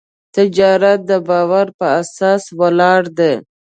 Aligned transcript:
تجارت 0.35 0.99
د 1.09 1.11
باور 1.27 1.67
په 1.77 1.85
اساس 2.01 2.43
ولاړ 2.59 3.01
دی. 3.19 3.33